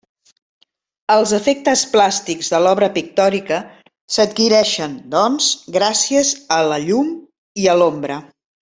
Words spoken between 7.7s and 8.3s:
a l'ombra.